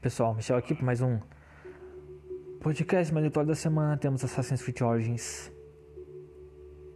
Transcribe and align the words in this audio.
pessoal, 0.00 0.34
Michel 0.34 0.56
aqui 0.56 0.74
para 0.74 0.84
mais 0.84 1.00
um 1.00 1.18
podcast 2.60 3.12
mais 3.12 3.24
aleatório 3.24 3.48
da 3.48 3.54
semana. 3.54 3.96
Temos 3.96 4.22
Assassin's 4.24 4.62
Creed 4.62 4.82
Origins, 4.82 5.50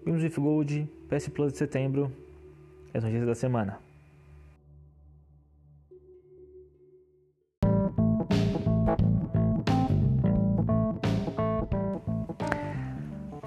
Games 0.05 0.23
with 0.23 0.35
Gold, 0.35 0.89
PS 1.09 1.29
Plus 1.29 1.53
de 1.53 1.59
setembro, 1.59 2.13
as 2.93 3.03
notícias 3.03 3.27
da 3.27 3.35
semana. 3.35 3.79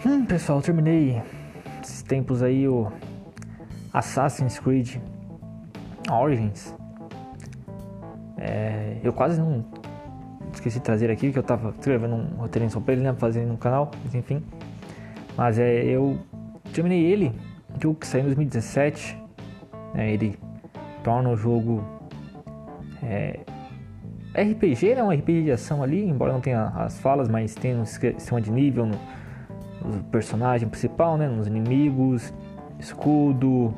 Hum, 0.05 0.25
pessoal, 0.25 0.61
terminei 0.61 1.21
esses 1.81 2.01
tempos 2.01 2.41
aí 2.41 2.67
o 2.67 2.91
Assassin's 3.93 4.59
Creed 4.59 4.99
Origins. 6.11 6.73
É, 8.45 8.97
eu 9.01 9.13
quase 9.13 9.39
não 9.39 9.63
esqueci 10.53 10.77
de 10.77 10.83
trazer 10.83 11.09
aqui, 11.09 11.31
que 11.31 11.39
eu 11.39 11.43
tava 11.43 11.69
escrevendo 11.69 12.15
um 12.15 12.25
roteirinho 12.35 12.81
pra 12.81 12.93
ele, 12.93 13.01
né? 13.01 13.13
Fazendo 13.13 13.53
no 13.53 13.57
canal, 13.57 13.89
mas 14.03 14.13
enfim. 14.13 14.43
Mas 15.37 15.57
é, 15.57 15.85
eu 15.85 16.19
terminei 16.73 17.05
ele, 17.05 17.33
um 17.73 17.81
jogo 17.81 17.95
que 17.99 18.05
saiu 18.05 18.23
em 18.23 18.25
2017. 18.25 19.17
Né, 19.93 20.11
ele 20.11 20.37
torna 21.03 21.29
o 21.29 21.37
jogo 21.37 21.81
é, 23.01 23.39
RPG, 24.35 24.95
né? 24.95 25.03
Um 25.03 25.11
RPG 25.11 25.43
de 25.43 25.51
ação 25.51 25.81
ali, 25.81 26.05
embora 26.05 26.33
não 26.33 26.41
tenha 26.41 26.65
as 26.75 26.99
falas, 26.99 27.29
mas 27.29 27.55
tem 27.55 27.77
um 27.77 27.85
sistema 27.85 28.41
de 28.41 28.51
nível 28.51 28.85
no, 28.85 28.99
no 29.85 30.03
personagem 30.05 30.67
principal, 30.67 31.17
né? 31.17 31.29
Nos 31.29 31.47
inimigos, 31.47 32.33
escudo, 32.77 33.73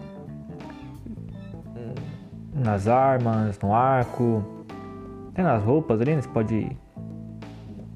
nas 2.52 2.88
armas, 2.88 3.59
no 3.59 3.72
arco, 3.76 4.55
até 5.35 5.44
nas 5.44 5.62
roupas 5.62 5.99
ali, 5.99 6.16
né? 6.16 6.21
Você 6.21 6.30
pode. 6.30 6.77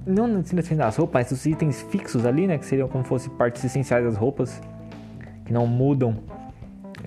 Não 0.06 0.28
necessariamente 0.28 0.76
nas 0.76 0.98
roupas, 0.98 1.24
mas 1.24 1.32
os 1.32 1.46
itens 1.46 1.82
fixos 1.84 2.26
ali, 2.26 2.46
né? 2.46 2.58
Que 2.58 2.66
seriam 2.66 2.90
como 2.90 3.04
se 3.06 3.10
fossem 3.10 3.32
partes 3.32 3.64
essenciais 3.64 4.04
das 4.04 4.18
roupas, 4.18 4.62
que 5.46 5.54
não 5.54 5.66
mudam. 5.66 6.18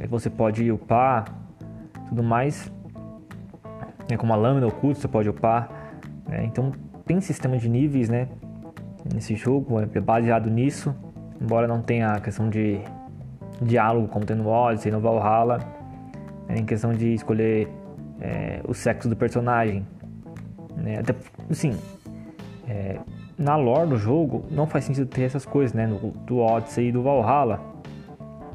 Você 0.09 0.31
pode 0.31 0.73
upar, 0.73 1.27
tudo 2.09 2.23
mais. 2.23 2.73
É 4.11 4.17
como 4.17 4.33
a 4.33 4.37
lâmina 4.37 4.67
oculta, 4.67 5.01
você 5.01 5.09
pode 5.09 5.29
upar. 5.29 5.69
Né? 6.27 6.45
Então 6.47 6.73
tem 7.05 7.21
sistema 7.21 7.59
de 7.59 7.69
níveis, 7.69 8.09
né? 8.09 8.27
Nesse 9.13 9.37
jogo, 9.37 9.79
é 9.81 10.01
baseado 10.01 10.49
nisso. 10.49 10.95
Embora 11.41 11.69
não 11.69 11.83
tenha 11.83 12.13
a 12.13 12.21
questão 12.21 12.49
de 12.49 12.81
diálogo 13.61 14.09
como 14.09 14.25
tem 14.25 14.37
no 14.37 14.49
Odyssey, 14.49 14.91
no 14.91 15.01
Valhalla. 15.01 15.59
É 16.49 16.59
em 16.59 16.65
questão 16.65 16.95
de 16.95 17.13
escolher 17.13 17.69
é, 18.19 18.61
o 18.67 18.73
sexo 18.73 19.11
do 19.11 19.17
personagem. 19.17 19.87
Né? 20.77 20.99
Até, 20.99 21.15
assim, 21.51 21.77
é, 22.69 22.99
na 23.39 23.57
lore 23.57 23.89
do 23.89 23.97
jogo 23.97 24.45
não 24.51 24.67
faz 24.67 24.85
sentido 24.85 25.07
ter 25.07 25.23
essas 25.23 25.45
coisas, 25.45 25.75
né? 25.75 25.87
No, 25.87 25.99
do 25.99 26.39
Odyssey 26.39 26.89
e 26.89 26.93
do 26.93 27.03
Valhalla. 27.03 27.61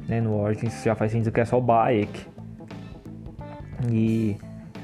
Né? 0.08 0.22
No 0.22 0.40
Origins 0.40 0.84
já 0.84 0.96
faz 0.96 1.12
sentido 1.12 1.32
que 1.32 1.42
é 1.42 1.46
só 1.46 1.58
o 1.58 1.62
Bayek. 1.62 2.26
E 3.92 4.38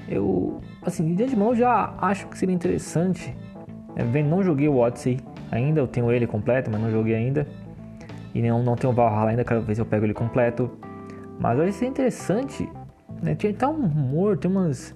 eu, 0.07 0.59
assim, 0.81 1.15
de 1.15 1.23
antemão 1.23 1.55
já 1.55 1.93
acho 1.99 2.27
que 2.27 2.37
seria 2.37 2.53
interessante. 2.53 3.35
Né? 3.95 4.23
Não 4.23 4.43
joguei 4.43 4.67
o 4.67 4.77
Odyssey 4.77 5.19
ainda, 5.51 5.79
eu 5.79 5.87
tenho 5.87 6.11
ele 6.11 6.27
completo, 6.27 6.69
mas 6.71 6.81
não 6.81 6.91
joguei 6.91 7.15
ainda. 7.15 7.47
E 8.33 8.41
não, 8.41 8.63
não 8.63 8.75
tenho 8.75 8.91
o 8.91 8.95
Valhalla 8.95 9.29
ainda, 9.29 9.43
quero 9.43 9.61
ver 9.61 9.75
se 9.75 9.81
eu 9.81 9.85
pego 9.85 10.05
ele 10.05 10.13
completo. 10.13 10.69
Mas 11.39 11.57
vai 11.57 11.71
ser 11.71 11.85
interessante. 11.85 12.69
Né? 13.21 13.35
Tem 13.35 13.51
até 13.51 13.67
um 13.67 13.87
rumor, 13.87 14.37
tem 14.37 14.49
umas 14.49 14.95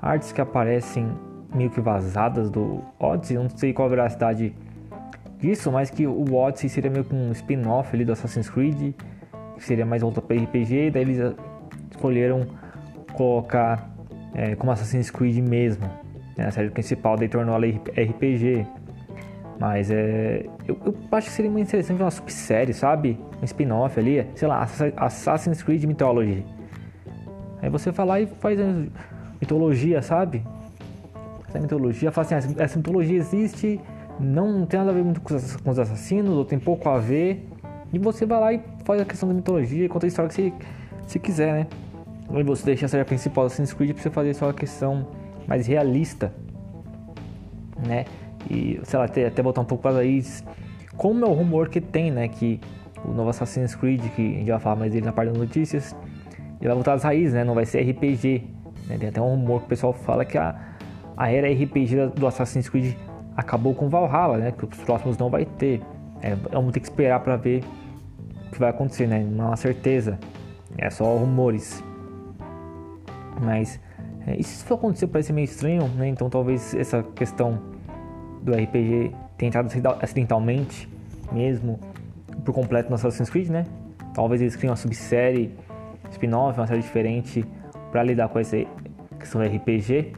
artes 0.00 0.32
que 0.32 0.40
aparecem 0.40 1.10
meio 1.56 1.70
que 1.70 1.80
vazadas 1.80 2.50
do 2.50 2.82
Odyssey, 2.98 3.36
não 3.36 3.48
sei 3.48 3.72
qual 3.72 3.86
a 3.86 3.90
veracidade 3.90 4.54
disso, 5.38 5.70
mas 5.72 5.90
que 5.90 6.06
o 6.06 6.34
Odyssey 6.34 6.68
seria 6.68 6.90
meio 6.90 7.04
que 7.04 7.14
um 7.14 7.32
spin-off 7.32 7.94
ali 7.94 8.04
do 8.04 8.12
Assassin's 8.12 8.48
Creed, 8.48 8.94
que 9.56 9.64
seria 9.64 9.86
mais 9.86 10.02
volta 10.02 10.20
para 10.20 10.36
RPG, 10.36 10.90
daí 10.90 11.02
eles 11.02 11.34
escolheram 11.90 12.46
colocar 13.14 13.90
é, 14.34 14.54
como 14.54 14.70
Assassin's 14.70 15.10
Creed 15.10 15.38
mesmo, 15.38 15.88
né, 16.36 16.46
a 16.46 16.50
série 16.50 16.70
principal, 16.70 17.16
daí 17.16 17.28
tornou 17.28 17.54
ela 17.54 17.66
RPG. 17.66 18.66
Mas 19.58 19.90
é. 19.90 20.44
Eu, 20.68 20.78
eu, 20.84 20.94
acho 21.12 21.28
que 21.28 21.32
seria 21.32 21.50
muito 21.50 21.66
interessante 21.66 22.02
uma 22.02 22.10
subsérie, 22.10 22.74
sabe? 22.74 23.18
Um 23.40 23.44
spin-off 23.44 23.98
ali, 23.98 24.26
sei 24.34 24.46
lá, 24.46 24.66
Assassin's 24.96 25.62
Creed 25.62 25.84
Mythology. 25.84 26.44
Aí 27.62 27.70
você 27.70 27.90
vai 27.90 28.06
lá 28.06 28.20
e 28.20 28.26
faz 28.26 28.58
mitologia, 29.40 30.02
sabe? 30.02 30.44
Essa 31.48 31.60
mitologia, 31.60 32.10
fala 32.10 32.26
assim, 32.26 32.54
ah, 32.58 32.62
essa 32.62 32.76
mitologia 32.76 33.16
existe, 33.16 33.80
não 34.18 34.66
tem 34.66 34.78
nada 34.78 34.90
a 34.90 34.94
ver 34.94 35.04
muito 35.04 35.20
com 35.20 35.34
os 35.70 35.78
assassinos, 35.78 36.32
ou 36.32 36.44
tem 36.44 36.58
pouco 36.58 36.88
a 36.88 36.98
ver. 36.98 37.48
E 37.92 37.98
você 37.98 38.26
vai 38.26 38.40
lá 38.40 38.52
e 38.52 38.60
faz 38.84 39.00
a 39.00 39.04
questão 39.04 39.28
da 39.28 39.34
mitologia, 39.34 39.88
conta 39.88 40.06
a 40.06 40.08
história 40.08 40.28
que 40.28 40.34
você, 40.34 40.52
você 41.06 41.18
quiser, 41.18 41.52
né? 41.52 41.66
Ou 42.28 42.44
você 42.44 42.64
deixa 42.64 42.86
a 42.86 42.88
série 42.88 43.04
principal 43.04 43.44
do 43.44 43.46
Assassin's 43.46 43.72
Creed 43.72 43.92
pra 43.92 44.02
você 44.02 44.10
fazer 44.10 44.34
só 44.34 44.50
a 44.50 44.54
questão 44.54 45.06
mais 45.46 45.66
realista, 45.66 46.32
né? 47.86 48.04
E, 48.50 48.80
sei 48.82 48.98
lá, 48.98 49.04
até, 49.04 49.26
até 49.26 49.42
botar 49.42 49.60
um 49.60 49.64
pouco 49.64 49.82
para 49.82 49.98
aí 49.98 50.22
como 50.96 51.24
é 51.24 51.28
o 51.28 51.32
rumor 51.32 51.68
que 51.68 51.80
tem, 51.80 52.10
né? 52.10 52.26
Que 52.28 52.60
o 53.04 53.12
novo 53.12 53.30
Assassin's 53.30 53.74
Creed, 53.74 54.02
que 54.14 54.22
a 54.22 54.38
gente 54.38 54.50
vai 54.50 54.58
falar 54.58 54.76
mais 54.76 54.92
dele 54.92 55.06
na 55.06 55.12
parte 55.12 55.28
das 55.30 55.38
notícias, 55.38 55.94
ele 56.60 56.68
vai 56.68 56.74
voltar 56.74 56.94
às 56.94 57.02
raízes, 57.02 57.34
né? 57.34 57.44
Não 57.44 57.54
vai 57.54 57.66
ser 57.66 57.80
RPG. 57.82 58.44
Né? 58.88 58.98
Tem 58.98 59.08
até 59.08 59.20
um 59.20 59.30
rumor 59.30 59.60
que 59.60 59.66
o 59.66 59.68
pessoal 59.68 59.92
fala 59.92 60.24
que 60.24 60.38
a, 60.38 60.58
a 61.16 61.30
era 61.30 61.48
RPG 61.50 62.12
do 62.16 62.26
Assassin's 62.26 62.68
Creed 62.68 62.94
acabou 63.36 63.74
com 63.74 63.88
Valhalla, 63.88 64.38
né? 64.38 64.52
Que 64.52 64.64
os 64.64 64.78
próximos 64.78 65.16
não 65.16 65.30
vai 65.30 65.44
ter. 65.44 65.80
É, 66.20 66.34
vamos 66.34 66.72
ter 66.72 66.80
que 66.80 66.86
esperar 66.86 67.20
para 67.20 67.36
ver 67.36 67.62
o 68.48 68.50
que 68.50 68.58
vai 68.58 68.70
acontecer, 68.70 69.06
né? 69.06 69.20
Não 69.20 69.52
há 69.52 69.56
certeza. 69.56 70.18
É 70.76 70.90
só 70.90 71.04
rumores. 71.16 71.82
Mas 73.40 73.80
é, 74.26 74.36
isso 74.36 74.64
for 74.64 74.74
acontecer 74.74 75.06
parece 75.06 75.32
meio 75.32 75.44
estranho, 75.44 75.88
né? 75.88 76.08
Então 76.08 76.28
talvez 76.28 76.74
essa 76.74 77.02
questão 77.02 77.60
do 78.42 78.52
RPG 78.52 79.12
tenha 79.36 79.48
entrado 79.48 79.68
acidentalmente 80.00 80.88
mesmo 81.32 81.78
por 82.44 82.52
completo 82.52 82.88
no 82.88 82.94
Assassin's 82.94 83.30
Creed, 83.30 83.48
né? 83.48 83.64
Talvez 84.14 84.40
eles 84.40 84.56
criem 84.56 84.70
uma 84.70 84.76
subsérie, 84.76 85.54
spin-off, 86.10 86.58
uma 86.58 86.66
série 86.66 86.80
diferente 86.80 87.44
para 87.90 88.02
lidar 88.02 88.28
com 88.28 88.38
essa 88.38 88.56
questão 89.18 89.40
do 89.40 89.46
RPG. 89.46 90.12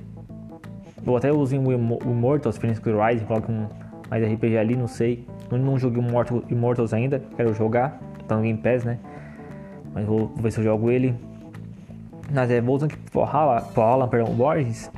Ou 1.08 1.16
até 1.16 1.32
usem 1.32 1.58
o 1.58 1.72
Immortals, 1.72 2.58
Phoenix 2.58 2.80
Rise, 2.80 3.24
coloque 3.24 3.50
um 3.50 3.66
mais 4.10 4.22
RPG 4.22 4.58
ali, 4.58 4.76
não 4.76 4.86
sei. 4.86 5.26
Eu 5.50 5.56
não 5.56 5.78
joguei 5.78 6.02
o 6.02 6.44
Immortals 6.50 6.92
ainda, 6.92 7.22
quero 7.34 7.54
jogar, 7.54 7.98
tá 8.28 8.36
no 8.36 8.42
Game 8.42 8.58
Pass, 8.58 8.84
né? 8.84 8.98
Mas 9.94 10.04
vou, 10.04 10.30
ver 10.36 10.52
se 10.52 10.60
eu 10.60 10.64
jogo 10.64 10.90
ele. 10.90 11.14
Mas 12.30 12.50
é, 12.50 12.60
voltando 12.60 12.92
aqui 12.92 13.00
pro 13.10 13.24
Valhalla 13.24 14.06
perdão, 14.06 14.34
Borges, 14.34 14.92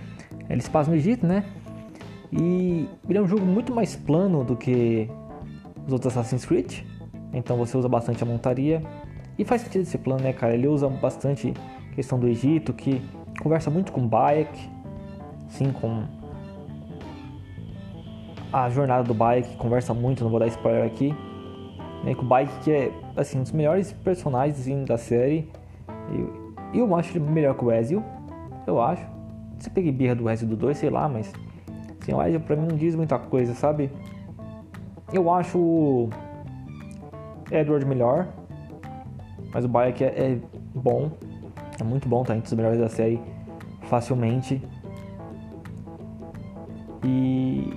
se 0.58 0.70
passa 0.70 0.90
no 0.90 0.96
Egito, 0.96 1.24
né? 1.24 1.44
E 2.32 2.88
ele 3.08 3.18
é 3.18 3.22
um 3.22 3.28
jogo 3.28 3.46
muito 3.46 3.72
mais 3.72 3.94
plano 3.94 4.42
do 4.42 4.56
que 4.56 5.08
os 5.86 5.92
outros 5.92 6.16
Assassin's 6.16 6.44
Creed. 6.44 6.80
Então 7.32 7.56
você 7.56 7.76
usa 7.78 7.88
bastante 7.88 8.20
a 8.24 8.26
montaria. 8.26 8.82
E 9.38 9.44
faz 9.44 9.62
sentido 9.62 9.82
esse 9.82 9.96
plano, 9.96 10.24
né, 10.24 10.32
cara? 10.32 10.54
Ele 10.54 10.66
usa 10.66 10.88
bastante 10.88 11.54
questão 11.94 12.18
do 12.18 12.26
Egito, 12.26 12.72
que 12.72 13.00
conversa 13.40 13.70
muito 13.70 13.92
com 13.92 14.06
Bayek, 14.06 14.68
sim, 15.50 15.70
com 15.72 16.04
a 18.52 18.68
jornada 18.68 19.04
do 19.04 19.14
Bayek, 19.14 19.56
conversa 19.56 19.94
muito, 19.94 20.24
não 20.24 20.30
vou 20.30 20.40
dar 20.40 20.46
spoiler 20.48 20.84
aqui. 20.84 21.14
Né, 22.04 22.14
com 22.14 22.22
o 22.22 22.24
Bayek 22.24 22.52
que 22.60 22.72
é 22.72 22.92
assim, 23.16 23.38
um 23.38 23.42
dos 23.42 23.52
melhores 23.52 23.92
personagens 23.92 24.58
assim, 24.58 24.84
da 24.84 24.96
série. 24.96 25.48
Eu, 26.12 26.54
eu 26.72 26.96
acho 26.96 27.16
ele 27.16 27.24
melhor 27.30 27.54
que 27.54 27.64
o 27.64 27.70
Ezio, 27.70 28.02
eu 28.66 28.80
acho. 28.80 29.04
Se 29.58 29.68
peguei 29.68 29.92
birra 29.92 30.14
do 30.14 30.28
Ezio 30.28 30.48
do 30.48 30.56
2, 30.56 30.78
sei 30.78 30.90
lá, 30.90 31.08
mas 31.08 31.32
assim, 32.00 32.14
o 32.14 32.22
Ezio 32.22 32.40
pra 32.40 32.56
mim 32.56 32.66
não 32.68 32.76
diz 32.76 32.94
muita 32.94 33.18
coisa, 33.18 33.54
sabe? 33.54 33.90
Eu 35.12 35.30
acho 35.30 35.58
o 35.58 36.10
Edward 37.50 37.84
melhor, 37.84 38.28
mas 39.52 39.64
o 39.64 39.68
Bayek 39.68 40.04
é, 40.04 40.06
é 40.06 40.38
bom, 40.74 41.10
é 41.78 41.84
muito 41.84 42.08
bom, 42.08 42.24
tá 42.24 42.34
entre 42.34 42.46
os 42.46 42.52
melhores 42.54 42.78
da 42.78 42.88
série 42.88 43.20
facilmente. 43.82 44.62
E 47.04 47.72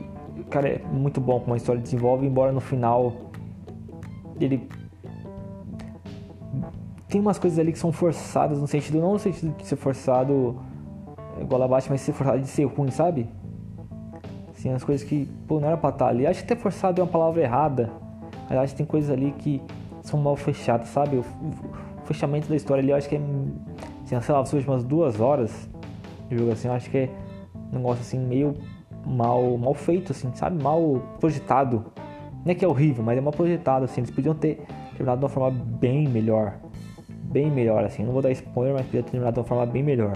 cara, 0.50 0.68
é 0.68 0.82
muito 0.92 1.20
bom 1.22 1.40
como 1.40 1.54
a 1.54 1.58
história 1.58 1.82
desenvolve, 1.82 2.26
embora 2.26 2.52
no 2.52 2.60
final 2.60 3.14
ele 4.40 4.68
tem 7.08 7.22
umas 7.22 7.38
coisas 7.38 7.60
ali 7.60 7.72
que 7.72 7.80
são 7.80 7.92
forçadas 7.92 8.60
no 8.60 8.68
sentido 8.68 9.00
não 9.00 9.14
no 9.14 9.20
sentido 9.20 9.56
de 9.56 9.66
ser 9.66 9.76
forçado 9.76 10.60
igual 11.40 11.62
abaixo, 11.62 11.88
mas 11.90 12.02
ser 12.02 12.12
forçado 12.14 12.40
de 12.40 12.48
ser 12.48 12.66
ruim, 12.66 12.90
sabe? 12.92 13.30
Assim, 14.52 14.72
as 14.72 14.84
coisas 14.84 15.08
que, 15.08 15.28
pô, 15.48 15.60
não 15.60 15.68
era 15.68 15.78
pra 15.78 15.90
estar 15.90 16.08
ali. 16.08 16.26
Acho 16.26 16.42
que 16.42 16.48
ter 16.48 16.58
forçado 16.58 17.02
é 17.02 17.04
uma 17.04 17.10
palavra 17.10 17.42
errada. 17.42 17.92
Mas 18.50 18.60
acho 18.60 18.74
que 18.74 18.78
tem 18.78 18.86
coisas 18.86 19.10
ali 19.12 19.34
que 19.38 19.62
são 20.02 20.20
mal 20.20 20.36
fechadas, 20.36 20.88
sabe? 20.88 21.18
O, 21.18 21.20
o 21.20 22.06
fechamento 22.06 22.48
da 22.48 22.56
história 22.56 22.82
ali, 22.82 22.92
eu 22.92 22.96
acho 22.96 23.10
que 23.10 23.16
é, 23.16 23.22
assim, 24.06 24.22
sei 24.22 24.34
lá, 24.34 24.42
as 24.42 24.54
últimas 24.54 24.84
duas 24.84 25.20
horas 25.20 25.70
de 26.30 26.38
jogo 26.38 26.52
assim, 26.52 26.68
eu 26.68 26.74
acho 26.74 26.90
que 26.90 26.98
é 26.98 27.10
um 27.72 27.78
negócio 27.78 28.02
assim 28.02 28.20
meio 28.20 28.56
mal, 29.06 29.58
mal 29.58 29.74
feito, 29.74 30.12
assim, 30.12 30.32
sabe? 30.36 30.62
Mal 30.62 31.02
projetado. 31.20 31.86
Não 32.46 32.52
é 32.52 32.56
que 32.56 32.66
é 32.66 32.68
horrível, 32.68 33.04
mas 33.04 33.18
é 33.18 33.22
mal 33.22 33.32
projetado, 33.32 33.86
assim. 33.86 34.02
Eles 34.02 34.12
podiam 34.12 34.36
ter 34.36 34.66
terminado 34.92 35.20
de 35.20 35.26
uma 35.26 35.30
forma 35.30 35.52
bem 35.52 36.08
melhor. 36.08 36.56
Bem 37.24 37.50
melhor, 37.50 37.84
assim. 37.84 38.04
Não 38.04 38.12
vou 38.14 38.22
dar 38.22 38.32
spoiler, 38.32 38.74
mas 38.74 38.86
podia 38.86 39.04
ter 39.04 39.12
terminado 39.12 39.34
de 39.34 39.40
uma 39.40 39.46
forma 39.46 39.66
bem 39.66 39.84
melhor. 39.84 40.14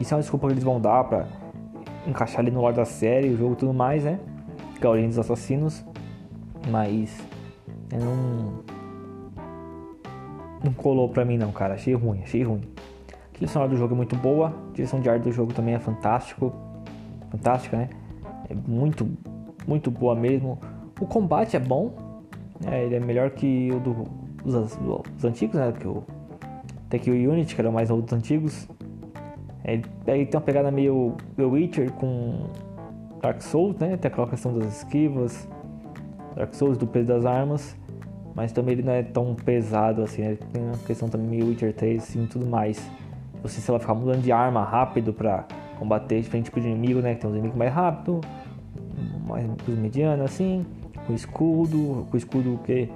Isso 0.00 0.14
é 0.14 0.16
uma 0.16 0.20
desculpa 0.20 0.46
que 0.46 0.54
eles 0.54 0.64
vão 0.64 0.80
dar 0.80 1.04
pra 1.04 1.26
encaixar 2.06 2.40
ali 2.40 2.50
no 2.50 2.60
lore 2.60 2.76
da 2.76 2.84
série, 2.84 3.28
o 3.28 3.36
jogo 3.36 3.54
e 3.54 3.56
tudo 3.56 3.74
mais, 3.74 4.04
né? 4.04 4.18
Que 4.78 4.86
é 4.86 4.88
a 4.88 4.90
origem 4.90 5.08
dos 5.08 5.18
assassinos. 5.18 5.84
Mas. 6.70 7.18
Eu 7.90 8.00
não. 8.00 8.62
Não 10.64 10.72
colou 10.72 11.08
pra 11.08 11.24
mim, 11.24 11.36
não, 11.36 11.50
cara. 11.50 11.74
Achei 11.74 11.94
ruim, 11.94 12.20
achei 12.22 12.42
ruim. 12.42 12.62
A 13.42 13.46
sonora 13.48 13.70
do 13.70 13.76
jogo 13.76 13.94
é 13.94 13.96
muito 13.96 14.14
boa. 14.14 14.54
A 14.68 14.72
direção 14.72 15.00
de 15.00 15.10
arte 15.10 15.24
do 15.24 15.32
jogo 15.32 15.52
também 15.52 15.74
é 15.74 15.78
fantástico. 15.80 16.52
Fantástica, 17.32 17.78
né? 17.78 17.88
É 18.50 18.54
muito, 18.54 19.08
muito 19.66 19.90
boa 19.90 20.14
mesmo. 20.14 20.58
O 21.00 21.06
combate 21.06 21.56
é 21.56 21.60
bom. 21.60 21.94
É, 22.66 22.84
ele 22.84 22.94
é 22.94 23.00
melhor 23.00 23.30
que 23.30 23.70
o 23.72 23.80
do, 23.80 24.04
dos, 24.44 24.76
dos 24.76 25.24
antigos, 25.24 25.56
né? 25.56 25.72
Que 25.72 25.88
o, 25.88 26.04
até 26.86 26.98
que 26.98 27.10
o 27.10 27.14
Unity, 27.14 27.54
que 27.54 27.60
era 27.60 27.70
o 27.70 27.72
mais 27.72 27.88
novo 27.88 28.02
dos 28.02 28.12
antigos. 28.12 28.68
É, 29.64 29.80
ele 30.06 30.26
tem 30.26 30.28
uma 30.34 30.42
pegada 30.42 30.70
meio 30.70 31.16
The 31.36 31.44
Witcher 31.44 31.90
com 31.92 32.50
Dark 33.22 33.40
Souls, 33.40 33.78
né? 33.78 33.96
Tem 33.96 34.10
aquela 34.10 34.28
questão 34.28 34.52
das 34.58 34.78
esquivas, 34.78 35.48
Dark 36.36 36.52
Souls 36.52 36.76
do 36.76 36.86
peso 36.86 37.08
das 37.08 37.24
armas, 37.24 37.74
mas 38.34 38.52
também 38.52 38.74
ele 38.74 38.82
não 38.82 38.92
é 38.92 39.02
tão 39.02 39.34
pesado 39.34 40.02
assim, 40.02 40.20
né? 40.20 40.36
Tem 40.52 40.62
uma 40.62 40.76
questão 40.78 41.08
também 41.08 41.28
meio 41.28 41.46
Witcher 41.46 41.72
3 41.72 42.02
assim, 42.02 42.24
e 42.24 42.26
tudo 42.26 42.44
mais. 42.44 42.78
Você, 43.42 43.58
sei 43.60 43.72
lá, 43.72 43.80
ficar 43.80 43.94
mudando 43.94 44.20
de 44.20 44.30
arma 44.30 44.62
rápido 44.62 45.14
pra 45.14 45.46
combater 45.82 46.20
diferente 46.20 46.44
tipo 46.44 46.60
de 46.60 46.68
inimigo, 46.68 47.00
né? 47.00 47.14
Tem 47.16 47.28
uns 47.28 47.34
inimigos 47.34 47.56
mais 47.56 47.72
rápido, 47.72 48.20
mais 49.26 49.44
medianos 49.66 50.24
assim, 50.24 50.64
com 51.06 51.12
escudo, 51.12 52.06
com 52.08 52.16
escudo 52.16 52.60
que 52.64 52.88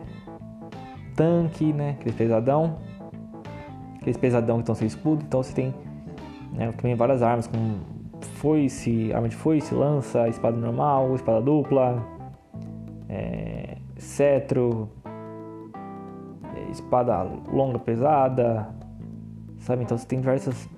tanque, 1.17 1.73
né? 1.73 1.97
Aqueles 1.99 2.15
pesadão. 2.15 2.79
Aqueles 3.97 4.17
pesadão 4.17 4.57
que 4.57 4.63
estão 4.63 4.75
sem 4.77 4.87
escudo, 4.87 5.25
então 5.27 5.43
você 5.43 5.53
tem 5.53 5.75
né, 6.53 6.71
também 6.77 6.95
várias 6.95 7.23
armas 7.23 7.49
como 7.49 7.81
foice, 8.37 9.13
arma 9.13 9.29
de 9.29 9.35
foice, 9.35 9.75
lança, 9.75 10.29
espada 10.29 10.57
normal, 10.57 11.13
espada 11.17 11.43
dupla, 11.43 12.07
é, 13.09 13.79
cetro, 13.97 14.89
é, 16.55 16.71
espada 16.71 17.25
longa 17.53 17.81
pesada, 17.81 18.69
sabe? 19.59 19.83
Então 19.83 19.99
você 19.99 20.07
tem 20.07 20.21
diversas 20.21 20.69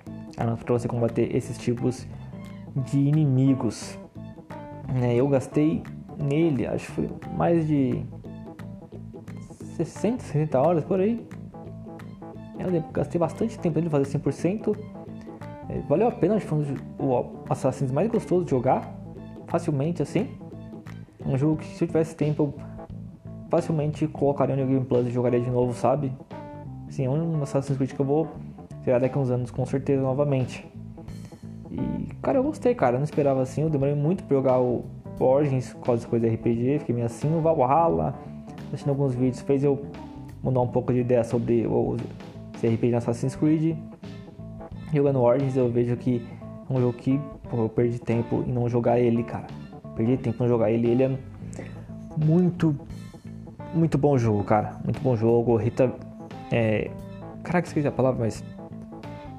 para 0.65 0.79
você 0.79 0.87
combater 0.87 1.35
esses 1.35 1.59
tipos 1.59 2.07
de 2.77 2.99
inimigos. 2.99 3.99
É, 5.03 5.17
eu 5.17 5.29
gastei 5.29 5.83
nele, 6.17 6.67
acho 6.67 6.87
que 6.87 6.93
foi 6.93 7.11
mais 7.37 7.67
de 7.67 8.05
60, 9.77 10.23
60 10.23 10.61
horas 10.61 10.85
por 10.85 11.01
aí. 11.01 11.27
Eu 12.59 12.83
gastei 12.93 13.19
bastante 13.19 13.59
tempo 13.59 13.79
nele 13.79 13.91
fazer 13.91 14.19
100%. 14.19 14.77
É, 15.69 15.81
valeu 15.89 16.09
a 16.09 16.13
pena, 16.13 16.37
acho 16.37 16.47
que 16.47 16.51
foi 16.51 16.77
o 16.99 17.45
Assassin's 17.49 17.91
mais 17.91 18.11
gostoso 18.11 18.45
de 18.45 18.51
jogar, 18.51 18.93
facilmente 19.47 20.03
assim. 20.03 20.29
Um 21.25 21.37
jogo 21.37 21.57
que 21.57 21.67
se 21.67 21.85
eu 21.85 21.89
tivesse 21.89 22.17
tempo 22.17 22.43
eu 22.43 22.55
facilmente 23.51 24.07
colocaria 24.07 24.57
no 24.57 24.67
Game 24.67 24.85
Plus 24.85 25.07
e 25.07 25.11
jogaria 25.11 25.41
de 25.41 25.51
novo, 25.51 25.73
sabe? 25.73 26.13
Sim, 26.89 27.07
é 27.07 27.11
um 27.11 27.43
Assassin's 27.43 27.77
Creed 27.77 27.93
que 27.93 28.01
eu 28.01 28.07
vou 28.07 28.29
será 28.85 28.99
daqui 28.99 29.17
a 29.17 29.21
uns 29.21 29.31
anos 29.31 29.51
com 29.51 29.65
certeza 29.65 30.03
novamente. 30.03 30.67
E, 31.71 32.15
cara, 32.23 32.39
eu 32.39 32.43
gostei, 32.43 32.75
cara. 32.75 32.97
Eu 32.97 32.99
não 32.99 33.05
esperava 33.05 33.43
assim. 33.43 33.63
Eu 33.63 33.71
demorei 33.71 33.95
muito 33.95 34.25
pra 34.25 34.37
jogar 34.37 34.59
o 34.59 34.85
Origins, 35.21 35.75
causa 35.85 36.03
das 36.03 36.11
coisas 36.11 36.33
RPG. 36.33 36.81
Fiquei 36.81 36.95
meio 36.95 37.07
assim. 37.07 37.35
O 37.35 37.41
Valhalla, 37.41 38.15
assistindo 38.69 38.91
alguns 38.91 39.15
vídeos, 39.15 39.41
fez 39.43 39.65
eu 39.65 39.87
mudar 40.43 40.61
um 40.61 40.69
pouco 40.69 40.93
de 40.93 41.01
ideia 41.01 41.25
sobre 41.25 41.67
o 41.67 41.97
RPG 42.57 42.91
no 42.91 42.97
Assassin's 42.99 43.37
Creed. 43.37 43.77
Jogando 44.93 45.21
Origins, 45.21 45.57
eu 45.57 45.69
vejo 45.71 45.97
que 45.97 46.25
é 46.69 46.73
um 46.73 46.81
jogo 46.81 46.95
que 46.95 47.21
pô, 47.51 47.59
eu 47.59 47.69
perdi 47.69 47.99
tempo 47.99 48.43
em 48.47 48.53
não 48.53 48.69
jogar 48.69 48.99
ele, 48.99 49.23
cara. 49.23 49.47
Perdi 49.95 50.17
tempo 50.17 50.37
em 50.37 50.41
não 50.41 50.49
jogar 50.49 50.71
ele. 50.71 50.89
Ele 50.89 51.03
é 51.03 51.19
muito, 52.17 52.75
muito 53.75 53.99
bom 53.99 54.17
jogo, 54.17 54.45
cara. 54.45 54.77
Muito 54.83 55.01
bom 55.01 55.17
jogo. 55.17 55.57
Rita. 55.57 55.93
É... 56.51 56.91
Caraca, 57.43 57.67
esqueci 57.67 57.87
a 57.87 57.93
palavra, 57.93 58.25
mas 58.25 58.43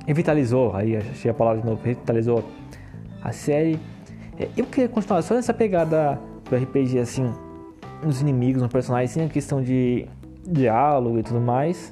revitalizou, 0.09 0.75
aí 0.75 0.97
achei 0.97 1.29
a 1.29 1.33
palavra 1.35 1.61
de 1.61 1.67
novo, 1.67 1.79
revitalizou 1.83 2.43
a 3.21 3.31
série. 3.31 3.79
É, 4.39 4.49
eu 4.57 4.65
queria 4.65 4.89
continuar 4.89 5.21
só 5.21 5.35
nessa 5.35 5.53
pegada 5.53 6.19
do 6.49 6.55
RPG, 6.55 6.97
assim, 6.97 7.31
nos 8.03 8.19
inimigos, 8.19 8.59
nos 8.59 8.71
personagens, 8.71 9.11
sem 9.11 9.23
a 9.23 9.29
questão 9.29 9.61
de 9.61 10.07
diálogo 10.47 11.19
e 11.19 11.21
tudo 11.21 11.39
mais. 11.39 11.91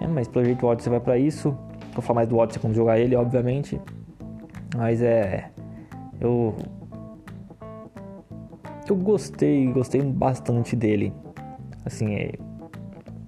É, 0.00 0.06
mas 0.06 0.28
pelo 0.28 0.44
jeito 0.44 0.64
o 0.64 0.68
Odyssey 0.68 0.88
vai 0.88 1.00
para 1.00 1.18
isso. 1.18 1.50
Vou 1.94 2.00
falar 2.00 2.18
mais 2.18 2.28
do 2.28 2.36
Odyssey 2.36 2.62
quando 2.62 2.74
jogar 2.74 2.96
ele, 2.96 3.16
obviamente. 3.16 3.80
Mas 4.76 5.02
é. 5.02 5.50
Eu. 6.20 6.54
Eu 8.88 8.94
gostei, 8.94 9.66
gostei 9.72 10.00
bastante 10.00 10.76
dele. 10.76 11.12
Assim, 11.84 12.14
é, 12.14 12.34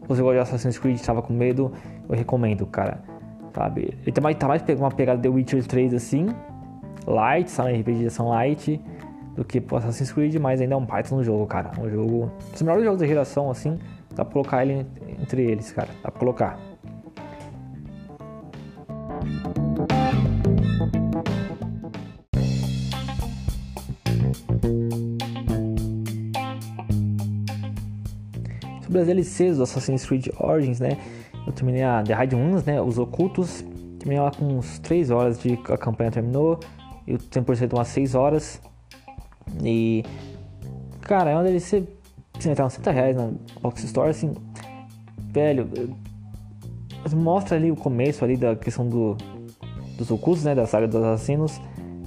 você 0.06 0.23
gosta 0.23 0.35
de 0.35 0.41
Assassin's 0.41 0.79
Creed, 0.79 0.95
estava 0.95 1.21
com 1.21 1.33
medo, 1.33 1.73
eu 2.09 2.15
recomendo, 2.15 2.65
cara 2.65 3.08
sabe? 3.59 3.93
Ele 4.03 4.13
tá 4.13 4.21
mais, 4.21 4.37
tá 4.37 4.47
mais 4.47 4.63
uma 4.79 4.91
pegada 4.91 5.21
The 5.21 5.29
Witcher 5.29 5.67
3 5.67 5.93
assim, 5.93 6.29
light, 7.05 7.51
sabe? 7.51 7.73
RPG 7.81 7.99
de 7.99 8.07
ação 8.07 8.29
light, 8.29 8.81
do 9.35 9.45
que 9.45 9.61
Assassin's 9.73 10.13
Creed, 10.13 10.37
mas 10.37 10.61
ainda 10.61 10.75
é 10.75 10.77
um 10.77 10.87
Python 10.87 11.17
no 11.17 11.25
jogo, 11.25 11.45
cara. 11.47 11.73
Um 11.81 11.91
jogo. 11.91 12.31
Os 12.55 12.63
melhores 12.63 12.85
jogos 12.85 13.01
da 13.01 13.07
geração, 13.07 13.51
assim, 13.51 13.77
dá 14.15 14.25
pra 14.25 14.33
colocar 14.33 14.65
ele 14.65 14.87
entre 15.21 15.43
eles, 15.43 15.73
cara. 15.73 15.89
Dá 16.05 16.11
pra 16.11 16.21
colocar. 16.21 16.59
Sobre 28.83 29.01
as 29.01 29.07
DLCs 29.07 29.57
do 29.57 29.65
Assassin's 29.65 30.07
Creed 30.07 30.29
Origins, 30.39 30.79
né? 30.79 30.97
Eu 31.49 31.53
terminei 31.53 31.83
a 31.83 32.03
The 32.03 32.23
Hide 32.23 32.37
Ones, 32.37 32.65
né? 32.65 32.79
Os 32.79 32.99
Ocultos. 32.99 33.65
Terminei 33.99 34.21
lá 34.21 34.31
com 34.31 34.59
uns 34.59 34.79
3 34.81 35.11
horas 35.11 35.41
de 35.41 35.59
a 35.71 35.79
campanha 35.79 36.11
terminou. 36.11 36.61
E 37.06 37.15
o 37.15 37.19
100% 37.19 37.73
umas 37.73 37.89
6 37.89 38.15
horas. 38.15 38.61
E. 39.64 40.05
Cara, 41.00 41.31
é 41.31 41.35
uma 41.35 41.43
DLC. 41.43 41.88
Assim, 42.37 42.55
tá 42.55 42.67
uns 42.67 42.75
60 42.75 42.90
reais 42.90 43.17
na 43.17 43.31
Box 43.62 43.83
Store, 43.85 44.11
assim. 44.11 44.35
Velho. 45.33 45.67
Mostra 47.14 47.57
ali 47.57 47.73
o 47.73 47.76
começo 47.76 48.23
ali 48.23 48.37
da 48.37 48.55
questão 48.55 48.87
do, 48.87 49.17
dos 49.97 50.11
ocultos, 50.11 50.45
né? 50.45 50.55
Da 50.55 50.67
saga 50.67 50.87
dos 50.87 51.02
assassinos. 51.02 51.59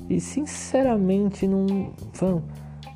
E 0.08 0.20
sinceramente 0.20 1.48
não. 1.48 1.92
Foi, 2.14 2.40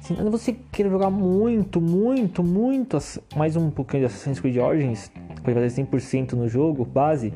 assim, 0.05 0.29
você 0.29 0.55
queira 0.71 0.89
jogar 0.89 1.09
muito, 1.09 1.81
muito, 1.81 2.43
muito 2.43 2.97
mais 3.35 3.55
um 3.55 3.71
pouquinho 3.71 4.01
de 4.01 4.05
Assassin's 4.07 4.39
Creed 4.39 4.57
Origins 4.57 5.11
pode 5.43 5.59
fazer 5.59 5.83
100% 5.83 6.33
no 6.33 6.47
jogo 6.47 6.85
base, 6.85 7.33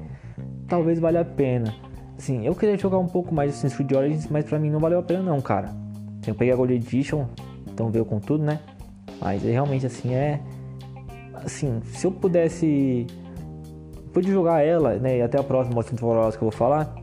talvez 0.68 1.00
valha 1.00 1.22
a 1.22 1.26
pena. 1.26 1.74
Assim, 2.18 2.46
eu 2.46 2.56
queria 2.56 2.78
jogar 2.78 2.98
um 2.98 3.08
pouco 3.08 3.34
mais 3.34 3.52
de 3.52 3.58
Assassin's 3.58 3.76
Creed 3.76 3.92
Origins, 3.92 4.28
mas 4.28 4.46
pra 4.46 4.60
mim 4.60 4.70
não 4.70 4.80
valeu 4.80 5.00
a 5.00 5.04
pena 5.04 5.22
não, 5.22 5.40
cara. 5.42 5.70
Eu 6.26 6.36
peguei 6.36 6.54
a 6.54 6.56
Gold 6.56 6.74
Edition, 6.74 7.26
então 7.72 7.90
veio 7.90 8.06
com 8.06 8.20
tudo, 8.20 8.44
né? 8.44 8.60
Mas 9.22 9.46
é, 9.46 9.52
realmente 9.52 9.86
assim 9.86 10.14
é 10.14 10.40
assim, 11.34 11.82
se 11.86 12.06
eu 12.06 12.12
pudesse 12.12 13.08
pude 14.12 14.32
jogar 14.32 14.62
ela, 14.62 14.96
né, 14.96 15.20
e 15.20 15.22
até 15.22 15.40
a 15.40 15.44
próxima 15.44 15.76
Monster 15.76 15.98
que 15.98 16.04
eu 16.04 16.40
vou 16.40 16.52
falar. 16.52 16.94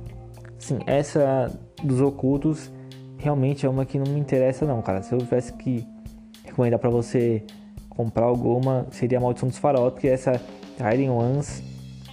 Assim, 0.59 0.79
essa 0.87 1.51
dos 1.83 2.01
ocultos 2.01 2.71
realmente 3.19 3.67
é 3.67 3.69
uma 3.69 3.85
que 3.85 3.99
não 3.99 4.13
me 4.13 4.21
interessa 4.21 4.65
não, 4.67 4.81
cara. 4.83 5.03
Se 5.03 5.13
eu 5.13 5.19
tivesse 5.19 5.53
que 5.53 5.87
recomendar 6.45 6.79
para 6.79 6.91
você 6.91 7.43
comprar 7.89 8.25
alguma, 8.25 8.87
seria 8.91 9.19
a 9.19 9.21
Maldição 9.21 9.49
dos 9.49 9.59
Faraós, 9.59 9.93
porque 9.93 10.09
essa 10.09 10.41
Hiding 10.79 11.09
Ones. 11.09 11.63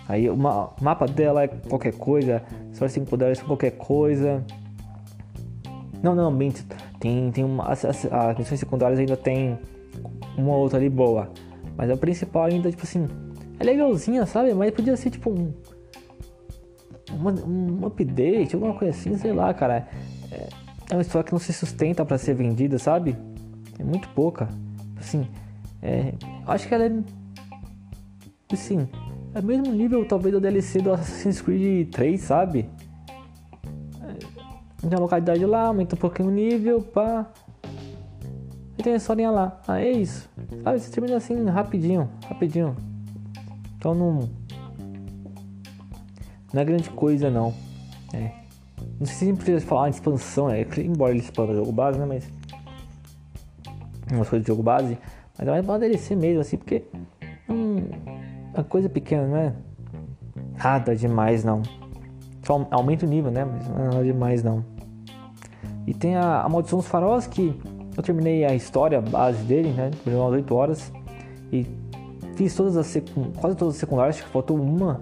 Aí 0.07 0.29
o 0.29 0.36
mapa 0.36 1.05
dela 1.05 1.43
é 1.43 1.48
qualquer 1.48 1.93
coisa, 1.93 2.43
só 2.74 2.88
5 2.88 3.15
dólares 3.15 3.39
é 3.39 3.43
qualquer 3.43 3.72
coisa. 3.72 4.43
Não, 6.01 6.13
não, 6.13 6.36
bem, 6.36 6.51
tem, 7.00 7.31
tem 7.31 7.43
uma, 7.43 7.72
as, 7.72 7.86
as, 7.86 8.05
as 8.05 8.38
missões 8.38 8.60
secundárias 8.60 9.00
ainda 9.00 9.15
tem 9.15 9.57
uma 10.38 10.55
outra 10.55 10.77
ali 10.77 10.89
boa. 10.89 11.29
Mas 11.77 11.89
a 11.89 11.95
principal 11.95 12.45
ainda, 12.45 12.69
tipo 12.69 12.83
assim, 12.83 13.07
é 13.60 13.63
legalzinha, 13.63 14.25
sabe? 14.25 14.53
Mas 14.53 14.72
podia 14.72 14.98
ser 14.98 15.10
tipo 15.10 15.29
um. 15.29 15.53
Um, 17.13 17.81
um 17.83 17.86
update, 17.86 18.55
alguma 18.55 18.74
coisa 18.74 18.93
assim, 18.93 19.17
sei 19.17 19.31
lá, 19.31 19.53
cara. 19.53 19.88
É, 20.31 20.50
é 20.93 20.97
uma 20.97 21.01
história 21.01 21.25
que 21.25 21.31
não 21.31 21.39
se 21.39 21.51
sustenta 21.51 22.05
para 22.05 22.17
ser 22.17 22.35
vendida, 22.35 22.77
sabe? 22.77 23.17
É 23.79 23.83
muito 23.83 24.07
pouca. 24.09 24.47
Assim, 24.95 25.27
é, 25.81 26.13
acho 26.45 26.67
que 26.67 26.73
ela 26.73 26.85
é 26.85 26.91
Assim, 28.51 28.88
é 29.33 29.39
o 29.39 29.43
mesmo 29.43 29.73
nível 29.73 30.05
talvez 30.05 30.31
do 30.31 30.39
DLC 30.39 30.79
do 30.79 30.93
Assassin's 30.93 31.41
Creed 31.41 31.89
3, 31.89 32.21
sabe? 32.21 32.69
Tem 34.79 34.93
a 34.95 35.00
localidade 35.00 35.43
lá, 35.43 35.67
aumenta 35.67 35.95
um 35.95 35.97
pouquinho 35.97 36.29
o 36.29 36.31
nível, 36.31 36.81
pá. 36.81 37.25
E 38.77 38.83
tem 38.83 38.93
a 38.93 38.97
historinha 38.97 39.31
lá. 39.31 39.59
Ah, 39.67 39.81
é 39.81 39.91
isso. 39.91 40.29
Sabe, 40.63 40.79
você 40.79 40.91
termina 40.91 41.17
assim 41.17 41.43
rapidinho, 41.45 42.07
rapidinho. 42.27 42.75
Então 43.77 43.95
não. 43.95 44.29
Não 46.53 46.62
é 46.62 46.65
grande 46.65 46.91
coisa 46.91 47.31
não. 47.31 47.55
É. 48.13 48.42
Não 48.99 49.05
sei 49.05 49.29
se 49.29 49.33
precisa 49.33 49.65
falar 49.65 49.89
expansão, 49.89 50.47
né? 50.47 50.65
Embora 50.77 51.11
ele 51.11 51.19
expanda 51.19 51.51
o 51.51 51.55
jogo 51.55 51.71
base, 51.71 51.99
né? 51.99 52.05
Mas. 52.05 52.29
Umas 54.11 54.29
coisas 54.29 54.45
de 54.45 54.47
jogo 54.47 54.63
base. 54.63 54.97
Mas 55.37 55.47
é 55.47 55.51
mais 55.51 55.65
uma 55.65 55.79
DLC 55.79 56.15
mesmo, 56.15 56.41
assim, 56.41 56.57
porque. 56.57 56.83
Hum, 57.49 57.83
uma 58.53 58.63
coisa 58.63 58.89
pequena, 58.89 59.27
não 59.27 59.37
é? 59.37 59.53
Nada 60.63 60.95
demais 60.95 61.43
não. 61.43 61.61
Só 62.43 62.67
aumenta 62.71 63.05
o 63.05 63.09
nível, 63.09 63.31
né? 63.31 63.45
Mas 63.45 63.67
não 63.67 63.77
é 63.77 63.83
nada 63.85 64.03
demais 64.03 64.43
não. 64.43 64.63
E 65.85 65.93
tem 65.93 66.15
a, 66.15 66.41
a 66.41 66.49
Maldição 66.49 66.79
dos 66.79 66.87
Faróis 66.87 67.27
que 67.27 67.59
eu 67.95 68.03
terminei 68.03 68.45
a 68.45 68.53
história 68.53 69.01
base 69.01 69.43
dele, 69.43 69.69
né? 69.69 69.91
Por 70.03 70.13
umas 70.13 70.31
8 70.31 70.55
horas. 70.55 70.93
E 71.51 71.67
fiz 72.35 72.55
todas 72.55 72.77
as 72.77 72.91
quase 73.39 73.55
todas 73.55 73.75
as 73.75 73.79
secundárias, 73.79 74.15
acho 74.15 74.25
que 74.25 74.31
faltou 74.31 74.57
uma, 74.57 75.01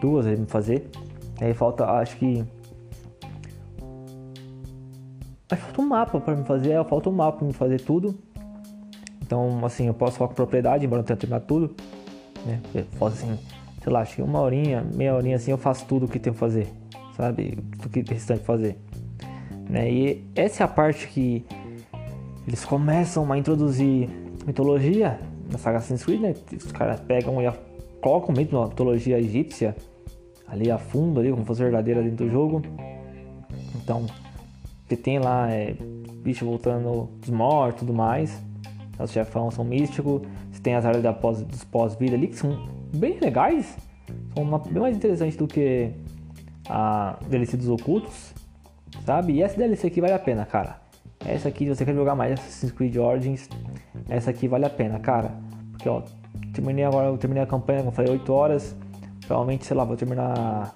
duas 0.00 0.26
aí 0.26 0.36
me 0.36 0.46
fazer. 0.46 0.88
Aí 1.40 1.52
falta, 1.54 1.84
acho 1.84 2.16
que. 2.16 2.44
Acho 5.48 5.62
que 5.62 5.66
falta 5.68 5.80
um 5.80 5.86
mapa 5.86 6.20
para 6.20 6.34
me 6.34 6.44
fazer, 6.44 6.72
é, 6.72 6.84
falta 6.84 7.08
um 7.08 7.12
mapa 7.12 7.38
para 7.38 7.46
me 7.46 7.52
fazer 7.52 7.80
tudo. 7.80 8.18
Então, 9.22 9.64
assim, 9.64 9.86
eu 9.86 9.94
posso 9.94 10.18
falar 10.18 10.28
com 10.28 10.34
propriedade, 10.34 10.84
embora 10.84 11.02
não 11.02 11.06
tenha 11.06 11.16
terminado 11.16 11.44
tudo. 11.46 11.74
Né? 12.44 12.60
Eu 12.74 12.84
posso, 12.98 13.16
assim, 13.16 13.38
sei 13.82 13.92
lá, 13.92 14.00
acho 14.00 14.16
que 14.16 14.22
uma 14.22 14.40
horinha, 14.40 14.84
meia 14.94 15.14
horinha 15.14 15.36
assim, 15.36 15.50
eu 15.50 15.58
faço 15.58 15.86
tudo 15.86 16.06
o 16.06 16.08
que 16.08 16.18
tenho 16.18 16.34
que 16.34 16.40
fazer, 16.40 16.68
sabe? 17.16 17.58
O 17.84 17.88
que 17.88 18.00
restante 18.00 18.42
fazer. 18.42 18.76
Né? 19.68 19.90
E 19.90 20.30
essa 20.34 20.62
é 20.62 20.64
a 20.64 20.68
parte 20.68 21.08
que 21.08 21.44
eles 22.46 22.64
começam 22.64 23.30
a 23.32 23.38
introduzir 23.38 24.08
mitologia 24.46 25.18
na 25.50 25.58
saga 25.58 25.78
Assassin's 25.78 26.04
Creed, 26.04 26.20
né? 26.20 26.34
Os 26.52 26.72
caras 26.72 27.00
pegam 27.00 27.40
e 27.42 27.52
colocam 28.00 28.34
mesmo 28.34 28.58
a 28.58 28.66
mitologia 28.68 29.18
egípcia 29.18 29.76
ali 30.46 30.70
a 30.70 30.78
fundo, 30.78 31.18
ali, 31.18 31.30
como 31.30 31.44
fosse 31.44 31.62
verdadeira 31.62 32.02
dentro 32.02 32.26
do 32.26 32.30
jogo. 32.30 32.62
Então, 33.74 34.06
você 34.86 34.96
tem 34.96 35.18
lá 35.18 35.50
é, 35.50 35.74
bicho 36.22 36.44
voltando 36.44 37.08
dos 37.20 37.30
mortos 37.30 37.80
tudo 37.80 37.92
mais. 37.92 38.40
Os 38.98 39.10
chefão 39.10 39.50
são 39.50 39.64
místicos. 39.64 40.22
Você 40.52 40.62
tem 40.62 40.74
as 40.74 40.84
áreas 40.84 41.02
da 41.02 41.12
pós, 41.12 41.42
dos 41.42 41.64
pós-vida 41.64 42.14
ali 42.14 42.28
que 42.28 42.36
são 42.36 42.68
bem 42.94 43.18
legais. 43.18 43.76
São 44.34 44.44
uma, 44.44 44.58
bem 44.58 44.80
mais 44.80 44.96
interessantes 44.96 45.36
do 45.36 45.46
que 45.48 45.90
a 46.68 47.18
DLC 47.28 47.56
dos 47.56 47.68
ocultos. 47.68 48.32
Sabe? 49.04 49.34
E 49.34 49.42
essa 49.42 49.56
DLC 49.56 49.88
aqui 49.88 50.00
vale 50.00 50.12
a 50.12 50.18
pena, 50.18 50.46
cara. 50.46 50.80
Essa 51.24 51.48
aqui, 51.48 51.64
se 51.64 51.74
você 51.74 51.84
quer 51.84 51.94
jogar 51.94 52.14
mais 52.14 52.32
Assassin's 52.34 52.70
Creed 52.72 52.96
Origins, 52.96 53.48
essa 54.08 54.30
aqui 54.30 54.46
vale 54.46 54.66
a 54.66 54.70
pena, 54.70 55.00
cara. 55.00 55.32
Porque, 55.72 55.88
ó, 55.88 56.02
terminei 56.54 56.84
agora, 56.84 57.08
eu 57.08 57.18
terminei 57.18 57.42
a 57.42 57.46
campanha, 57.46 57.80
como 57.80 57.90
eu 57.90 57.94
falei, 57.94 58.12
8 58.12 58.32
horas. 58.32 58.76
Provavelmente, 59.26 59.66
sei 59.66 59.76
lá, 59.76 59.84
vou 59.84 59.96
terminar 59.96 60.74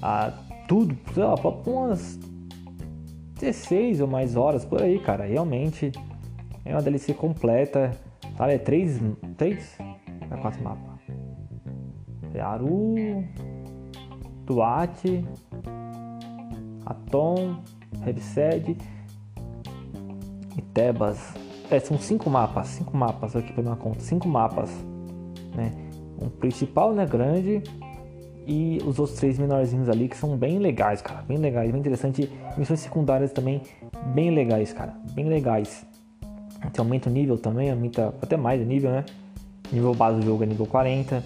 a, 0.00 0.32
tudo, 0.68 0.96
sei 1.12 1.24
lá, 1.24 1.34
umas 1.66 2.18
16 3.38 4.00
ou 4.00 4.08
mais 4.08 4.36
horas 4.36 4.64
por 4.64 4.82
aí, 4.82 4.98
cara. 4.98 5.24
Realmente 5.24 5.92
é 6.64 6.72
uma 6.72 6.82
DLC 6.82 7.14
completa. 7.14 7.92
Sabe, 8.36 8.54
é 8.54 8.58
3, 8.58 9.00
3? 9.36 9.78
É 10.30 10.36
4 10.36 10.62
mapas. 10.62 10.88
Aru, 12.40 12.94
Duarte, 14.44 15.24
Atom, 16.86 17.56
Hebsed 18.06 18.76
e 20.56 20.62
Tebas. 20.62 21.34
É, 21.70 21.78
são 21.80 21.98
cinco 21.98 22.30
mapas, 22.30 22.68
cinco 22.68 22.96
mapas 22.96 23.36
aqui 23.36 23.52
para 23.52 23.62
minha 23.62 23.76
conta, 23.76 24.00
cinco 24.00 24.26
mapas, 24.26 24.70
né? 25.54 25.72
Um 26.20 26.30
principal, 26.30 26.94
né, 26.94 27.04
grande 27.04 27.62
e 28.48 28.78
os 28.86 28.98
outros 28.98 29.18
três 29.18 29.38
menorzinhos 29.38 29.90
ali 29.90 30.08
que 30.08 30.16
são 30.16 30.34
bem 30.34 30.58
legais, 30.58 31.02
cara, 31.02 31.20
bem 31.20 31.36
legais, 31.36 31.70
bem 31.70 31.80
interessante. 31.80 32.30
Missões 32.56 32.80
secundárias 32.80 33.30
também 33.30 33.60
bem 34.14 34.30
legais, 34.30 34.72
cara, 34.72 34.96
bem 35.12 35.28
legais. 35.28 35.86
Então 36.64 36.86
aumenta 36.86 37.10
o 37.10 37.12
nível 37.12 37.36
também, 37.36 37.70
aumenta 37.70 38.08
até 38.22 38.38
mais 38.38 38.62
o 38.62 38.64
nível, 38.64 38.90
né? 38.90 39.04
Nível 39.70 39.94
base 39.94 40.20
do 40.20 40.24
jogo 40.24 40.44
é 40.44 40.46
nível 40.46 40.64
40. 40.64 41.22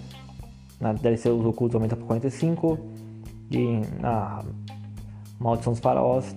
Na 0.81 0.91
DLC 0.91 1.29
os 1.29 1.45
ocultos 1.45 1.75
aumenta 1.75 1.95
para 1.95 2.05
45. 2.05 2.77
E 3.49 3.81
na 4.01 4.43
Maldição 5.39 5.71
dos 5.71 5.79
Faraós 5.79 6.35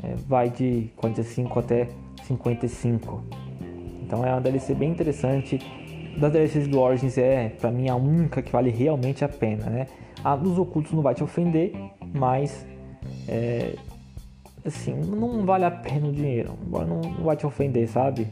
é, 0.00 0.14
vai 0.28 0.48
de 0.48 0.92
45 0.94 1.58
até 1.58 1.88
55. 2.22 3.20
Então 4.00 4.24
é 4.24 4.30
uma 4.30 4.40
DLC 4.40 4.76
bem 4.76 4.92
interessante. 4.92 5.58
Das 6.16 6.30
DLCs 6.32 6.68
do 6.68 6.78
Origins 6.78 7.18
é, 7.18 7.48
para 7.48 7.72
mim, 7.72 7.88
a 7.88 7.96
única 7.96 8.40
que 8.40 8.52
vale 8.52 8.70
realmente 8.70 9.24
a 9.24 9.28
pena, 9.28 9.66
né? 9.66 9.88
A 10.24 10.34
dos 10.34 10.58
ocultos 10.58 10.92
não 10.92 11.02
vai 11.02 11.14
te 11.14 11.22
ofender, 11.22 11.72
mas 12.14 12.66
é, 13.28 13.76
assim, 14.64 14.94
não 14.94 15.44
vale 15.44 15.66
a 15.66 15.70
pena 15.70 16.08
o 16.08 16.12
dinheiro. 16.12 16.54
Não, 16.66 16.86
não 16.86 17.24
vai 17.24 17.36
te 17.36 17.46
ofender, 17.46 17.86
sabe? 17.86 18.26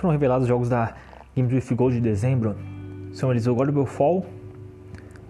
foram 0.00 0.12
revelados 0.12 0.44
os 0.44 0.48
jogos 0.48 0.68
da 0.68 0.94
Games 1.36 1.52
with 1.52 1.76
Gold 1.76 1.94
de 1.96 2.00
dezembro. 2.00 2.56
São 3.12 3.30
eles 3.30 3.46
o 3.46 3.54
God 3.54 3.76
of 3.76 3.92
Fall, 3.92 4.24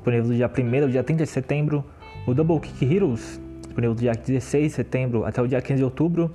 disponível 0.00 0.28
do 0.28 0.34
dia 0.34 0.48
1 0.48 0.82
ao 0.82 0.88
dia 0.88 1.04
30 1.04 1.24
de 1.24 1.30
setembro, 1.30 1.84
o 2.26 2.32
Double 2.32 2.58
Kick 2.58 2.84
Heroes, 2.84 3.38
disponível 3.62 3.94
do 3.94 4.00
dia 4.00 4.12
16 4.12 4.64
de 4.64 4.70
setembro 4.70 5.24
até 5.24 5.42
o 5.42 5.46
dia 5.46 5.60
15 5.60 5.76
de 5.76 5.84
outubro, 5.84 6.34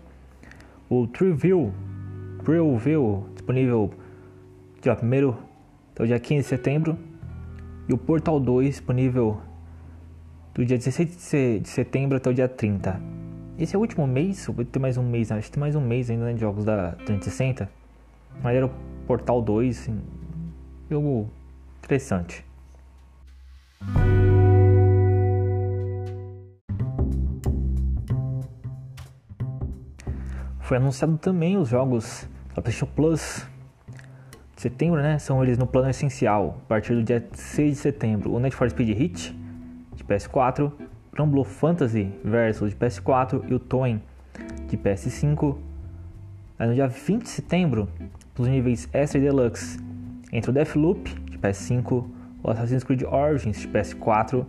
o 0.87 1.07
Triview, 1.07 1.73
Trillville, 2.43 3.23
disponível 3.33 3.91
dia 4.81 4.93
1 4.93 5.33
até 5.93 6.03
o 6.03 6.07
dia 6.07 6.19
15 6.19 6.41
de 6.41 6.47
setembro, 6.47 6.97
e 7.89 7.93
o 7.93 7.97
Portal 7.97 8.39
2, 8.39 8.67
disponível 8.67 9.41
do 10.53 10.63
dia 10.63 10.77
16 10.77 11.61
de 11.61 11.67
setembro 11.67 12.17
até 12.17 12.29
o 12.29 12.33
dia 12.33 12.47
30. 12.47 13.01
Esse 13.57 13.75
é 13.75 13.79
o 13.79 13.81
último 13.81 14.05
mês, 14.05 14.47
ou 14.47 14.53
vai 14.53 14.65
ter 14.65 14.79
mais 14.79 14.95
um 14.97 15.03
mês, 15.03 15.31
acho 15.31 15.47
que 15.47 15.53
tem 15.53 15.61
mais 15.61 15.75
um 15.75 15.81
mês 15.81 16.09
ainda 16.09 16.25
né, 16.25 16.33
de 16.33 16.41
jogos 16.41 16.65
da 16.65 16.91
360. 17.05 17.67
Mas 18.43 18.55
era 18.55 18.67
o 18.67 18.71
Portal 19.07 19.41
2, 19.41 19.79
assim, 19.79 20.01
jogo 20.89 21.29
interessante. 21.83 22.45
Foi 30.65 30.77
anunciado 30.77 31.15
também 31.19 31.57
os 31.57 31.69
jogos 31.69 32.27
da 32.55 32.61
PlayStation 32.61 32.91
Plus 32.95 33.47
de 34.55 34.61
setembro, 34.63 34.99
né? 34.99 35.19
São 35.19 35.43
eles 35.43 35.59
no 35.59 35.67
plano 35.67 35.91
essencial, 35.91 36.59
a 36.65 36.67
partir 36.67 36.95
do 36.95 37.03
dia 37.03 37.23
6 37.33 37.73
de 37.73 37.77
setembro. 37.77 38.33
O 38.33 38.39
Need 38.39 38.55
for 38.55 38.67
Speed 38.67 38.97
Hit 38.97 39.37
de 39.93 40.03
PS4, 40.03 40.71
Rumble 41.15 41.43
Fantasy 41.43 42.11
Versus 42.23 42.71
de 42.71 42.75
PS4 42.77 43.43
e 43.47 43.53
o 43.53 43.59
Toen 43.59 44.01
de 44.67 44.75
PS5. 44.75 45.55
Aí 46.57 46.67
no 46.67 46.73
dia 46.73 46.87
20 46.87 47.21
de 47.21 47.29
setembro, 47.29 47.87
os 48.35 48.47
níveis 48.47 48.89
Extra 48.91 49.19
e 49.19 49.21
Deluxe, 49.21 49.79
entre 50.33 50.49
o 50.49 50.53
Deathloop 50.53 51.13
de 51.29 51.37
PS5, 51.37 52.05
o 52.45 52.51
Assassin's 52.51 52.83
Creed 52.83 53.03
Origins 53.03 53.59
de 53.59 53.67
PS4, 53.67 54.45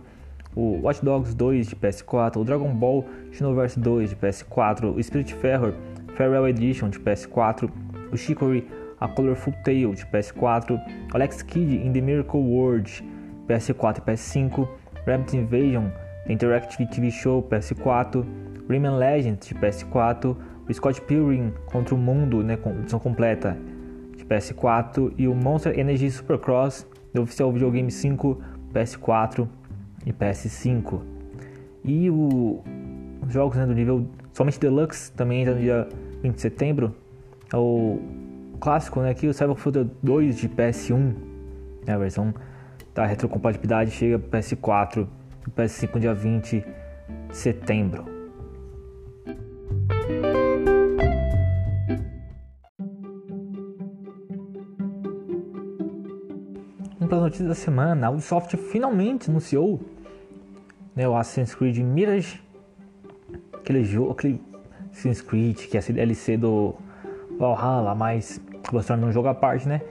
o 0.55 0.79
Watch 0.83 1.03
Dogs 1.03 1.33
2 1.33 1.67
de 1.67 1.75
PS4, 1.75 2.37
o 2.37 2.43
Dragon 2.43 2.73
Ball 2.73 3.03
Xenoverse 3.31 3.79
2 3.79 4.11
de 4.11 4.15
PS4, 4.15 4.95
o 4.95 5.01
Spiritfarer 5.01 5.73
Farewell 6.15 6.47
Edition 6.47 6.89
de 6.89 6.99
PS4, 6.99 7.69
o 8.11 8.17
Chicory 8.17 8.67
A 8.99 9.07
Colorful 9.07 9.53
Tale 9.63 9.95
de 9.95 10.05
PS4, 10.05 10.79
Alex 11.13 11.41
Kidd 11.41 11.75
in 11.75 11.91
the 11.91 12.01
Miracle 12.01 12.39
World 12.39 13.03
PS4 13.47 13.97
e 13.97 14.01
PS5, 14.01 14.67
Rabbit 15.05 15.35
Invasion 15.35 15.89
Interactive 16.29 16.87
TV 16.89 17.09
Show 17.09 17.41
PS4, 17.41 18.23
Rayman 18.69 18.97
Legends 18.97 19.47
de 19.47 19.55
PS4, 19.55 20.35
o 20.69 20.73
Scott 20.73 21.01
Pilgrim 21.01 21.51
contra 21.65 21.95
o 21.95 21.97
Mundo, 21.97 22.43
né, 22.43 22.57
com 22.57 22.71
edição 22.71 22.99
completa 22.99 23.57
de 24.15 24.25
PS4 24.25 25.13
e 25.17 25.27
o 25.27 25.33
Monster 25.33 25.79
Energy 25.79 26.11
Supercross 26.11 26.85
oficial 27.19 27.51
videogame 27.51 27.91
5, 27.91 28.41
PS4 28.73 29.47
e 30.05 30.13
PS5. 30.13 31.01
E 31.83 32.09
o, 32.09 32.61
os 33.25 33.33
jogos 33.33 33.57
né, 33.57 33.65
do 33.65 33.73
nível 33.73 34.07
somente 34.33 34.59
Deluxe 34.59 35.11
também 35.11 35.39
ainda 35.39 35.55
no 35.55 35.61
dia 35.61 35.87
20 36.21 36.35
de 36.35 36.41
setembro. 36.41 36.95
É 37.51 37.57
o 37.57 37.99
clássico, 38.59 38.99
né, 39.01 39.11
aqui 39.11 39.27
o 39.27 39.33
Cyberpunk 39.33 39.89
2 40.01 40.37
de 40.37 40.49
PS1, 40.49 41.15
né, 41.85 41.93
a 41.93 41.97
versão 41.97 42.33
da 42.93 43.05
retrocompatibilidade 43.05 43.91
chega 43.91 44.17
para 44.17 44.39
PS4 44.39 45.07
e 45.47 45.51
PS5 45.51 45.93
no 45.95 45.99
dia 45.99 46.13
20 46.13 46.65
de 47.29 47.37
setembro. 47.37 48.16
Notícias 57.27 57.47
da 57.47 57.55
semana. 57.55 58.07
A 58.07 58.09
Ubisoft 58.09 58.55
finalmente 58.57 59.29
anunciou 59.29 59.79
né, 60.95 61.07
o 61.07 61.15
Assassin's 61.15 61.53
Creed 61.53 61.77
Mirage, 61.77 62.41
aquele 63.53 63.83
jogo, 63.83 64.11
aquele 64.11 64.41
Assassin's 64.91 65.21
Creed 65.21 65.57
que 65.67 65.77
é 65.77 65.79
a 65.79 65.91
DLC 65.91 66.37
do 66.37 66.75
Valhalla, 67.37 67.93
mas 67.93 68.41
mostrando 68.71 69.05
um 69.05 69.11
jogo 69.11 69.27
à 69.27 69.33
parte, 69.33 69.67
né? 69.67 69.81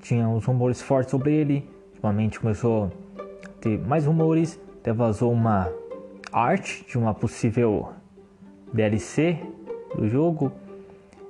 Tinha 0.00 0.28
uns 0.28 0.44
rumores 0.44 0.82
fortes 0.82 1.10
sobre 1.10 1.32
ele. 1.32 1.68
Ultimamente 1.92 2.40
começou 2.40 2.90
a 3.18 3.48
ter 3.60 3.78
mais 3.78 4.06
rumores. 4.06 4.58
Até 4.80 4.92
vazou 4.92 5.32
uma 5.32 5.70
arte 6.32 6.84
de 6.88 6.98
uma 6.98 7.14
possível 7.14 7.90
DLC 8.72 9.38
do 9.94 10.08
jogo. 10.08 10.52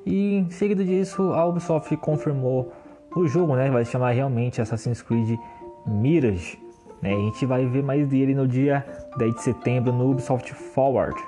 E 0.06 0.36
em 0.36 0.50
seguida 0.50 0.84
disso, 0.84 1.32
a 1.32 1.44
Ubisoft 1.44 1.94
confirmou 1.98 2.72
o 3.14 3.26
jogo, 3.26 3.56
né? 3.56 3.70
Vai 3.70 3.84
se 3.84 3.90
chamar 3.90 4.12
realmente 4.12 4.60
Assassin's 4.60 5.02
Creed 5.02 5.38
Mirage. 5.86 6.58
Né? 7.02 7.12
A 7.12 7.18
gente 7.18 7.46
vai 7.46 7.66
ver 7.66 7.82
mais 7.82 8.06
dele 8.08 8.34
no 8.34 8.46
dia 8.46 8.84
10 9.16 9.34
de 9.34 9.42
setembro 9.42 9.92
no 9.92 10.10
Ubisoft 10.10 10.52
Forward, 10.52 11.18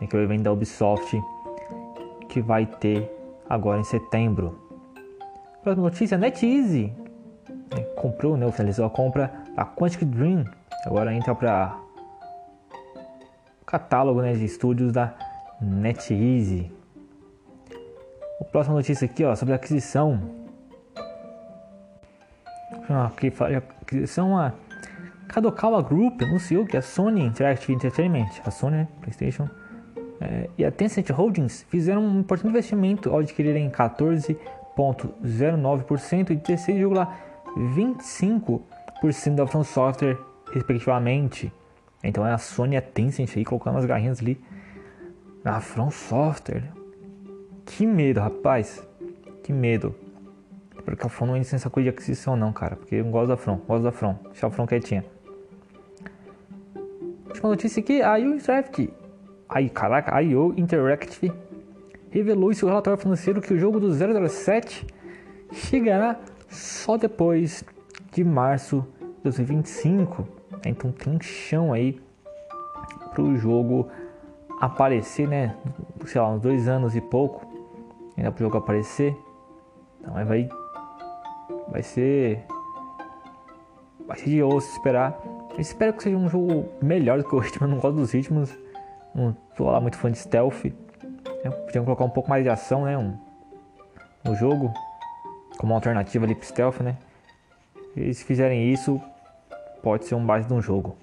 né? 0.00 0.06
que 0.06 0.14
é 0.14 0.18
o 0.18 0.22
evento 0.22 0.42
da 0.42 0.52
Ubisoft 0.52 1.20
que 2.28 2.40
vai 2.40 2.66
ter 2.66 3.10
agora 3.48 3.80
em 3.80 3.84
setembro. 3.84 4.58
Próxima 5.62 5.88
notícia: 5.88 6.18
NetEasy 6.18 6.92
né? 7.74 7.82
comprou, 7.96 8.36
né? 8.36 8.46
oficializou 8.46 8.84
a 8.84 8.90
compra 8.90 9.32
da 9.56 9.64
Quantic 9.64 10.04
Dream. 10.04 10.44
Agora 10.84 11.14
entra 11.14 11.34
para 11.34 11.78
catálogo 13.64 14.20
né, 14.20 14.34
de 14.34 14.44
estúdios 14.44 14.92
da 14.92 15.14
NetEasy. 15.60 16.70
A 18.40 18.44
próxima 18.44 18.76
notícia 18.76 19.06
aqui, 19.06 19.24
ó, 19.24 19.34
sobre 19.34 19.52
a 19.52 19.56
aquisição. 19.56 20.43
Aqui 22.88 23.30
fala 23.30 23.58
aquisição 23.58 24.36
a 24.36 24.52
Kadokawa 25.28 25.80
Group 25.82 26.22
anunciou 26.22 26.66
que 26.66 26.76
a 26.76 26.82
Sony 26.82 27.24
Interactive 27.24 27.72
Entertainment, 27.72 28.28
a 28.44 28.50
Sony, 28.50 28.76
né, 28.76 28.88
PlayStation, 29.00 29.48
é, 30.20 30.50
e 30.56 30.64
a 30.64 30.70
Tencent 30.70 31.10
Holdings 31.10 31.66
fizeram 31.68 32.04
um 32.04 32.20
importante 32.20 32.50
investimento 32.50 33.10
ao 33.10 33.18
adquirirem 33.20 33.70
14,09% 33.70 36.30
e 36.30 36.36
16,25% 36.36 39.34
da 39.34 39.44
From 39.46 39.64
Software, 39.64 40.18
respectivamente. 40.52 41.50
Então 42.02 42.26
é 42.26 42.32
a 42.32 42.38
Sony 42.38 42.74
e 42.74 42.78
a 42.78 42.82
Tencent 42.82 43.34
aí 43.36 43.44
colocando 43.44 43.78
as 43.78 43.86
garrinhas 43.86 44.20
ali 44.20 44.38
na 45.42 45.60
From 45.60 45.90
Software. 45.90 46.70
Que 47.64 47.86
medo, 47.86 48.20
rapaz. 48.20 48.86
Que 49.42 49.52
medo. 49.52 50.03
Porque 50.84 51.06
a 51.06 51.08
From 51.08 51.26
não 51.26 51.36
é 51.36 51.38
licença 51.38 51.70
coisa 51.70 51.90
de 51.90 51.96
aquisição 51.96 52.36
não, 52.36 52.52
cara. 52.52 52.76
Porque 52.76 52.96
eu 52.96 53.04
gosto 53.06 53.28
da 53.28 53.36
From. 53.36 53.56
Gosto 53.66 53.84
da 53.84 53.92
From. 53.92 54.18
Deixa 54.24 54.46
a 54.46 54.50
From 54.50 54.66
quietinha. 54.66 55.04
Última 57.26 57.48
notícia 57.50 57.80
aqui. 57.80 58.02
A 58.02 58.16
IO 58.16 58.34
Interactive. 58.34 58.92
Aí, 59.48 59.68
caraca, 59.70 60.14
a 60.14 60.20
IO 60.20 60.54
Interactive 60.56 61.32
revelou 62.10 62.50
em 62.50 62.54
seu 62.54 62.68
relatório 62.68 62.98
financeiro 62.98 63.40
que 63.40 63.52
o 63.52 63.58
jogo 63.58 63.80
do 63.80 63.92
007 63.92 64.86
chegará 65.52 66.18
só 66.48 66.96
depois 66.96 67.64
de 68.12 68.22
março 68.22 68.86
de 69.00 69.24
2025. 69.24 70.26
Então 70.66 70.92
tem 70.92 71.20
chão 71.20 71.72
aí 71.72 72.00
para 73.12 73.22
o 73.22 73.36
jogo 73.36 73.88
aparecer, 74.60 75.28
né? 75.28 75.56
Sei 76.06 76.20
lá, 76.20 76.30
uns 76.30 76.40
dois 76.40 76.68
anos 76.68 76.94
e 76.94 77.00
pouco 77.00 77.54
ainda 78.16 78.30
para 78.30 78.42
o 78.42 78.46
jogo 78.46 78.58
aparecer. 78.58 79.16
Então 80.00 80.14
vai 80.14 80.48
vai 81.68 81.82
ser 81.82 82.44
vai 84.06 84.18
ser 84.18 84.30
de 84.30 84.42
osso 84.42 84.70
esperar. 84.72 85.18
Eu 85.52 85.60
espero 85.60 85.92
que 85.92 86.02
seja 86.02 86.16
um 86.16 86.28
jogo 86.28 86.68
melhor 86.82 87.18
do 87.18 87.24
que 87.24 87.34
o 87.34 87.38
ritmo. 87.38 87.66
Eu 87.66 87.70
não 87.70 87.78
gosto 87.78 87.96
dos 87.96 88.12
ritmos. 88.12 88.56
Não 89.14 89.36
sou 89.56 89.70
lá 89.70 89.80
muito 89.80 89.96
fã 89.96 90.10
de 90.10 90.18
stealth. 90.18 90.66
É, 91.44 91.50
podiam 91.50 91.84
colocar 91.84 92.04
um 92.04 92.10
pouco 92.10 92.28
mais 92.28 92.42
de 92.42 92.50
ação, 92.50 92.84
né? 92.84 92.98
Um, 92.98 93.16
no 94.24 94.34
jogo 94.34 94.72
como 95.58 95.74
alternativa 95.74 96.24
ali 96.24 96.34
pro 96.34 96.46
stealth, 96.46 96.80
né? 96.80 96.96
Se 97.94 98.24
fizerem 98.24 98.72
isso, 98.72 99.00
pode 99.82 100.04
ser 100.04 100.14
um 100.16 100.24
base 100.24 100.48
de 100.48 100.52
um 100.52 100.60
jogo. 100.60 100.96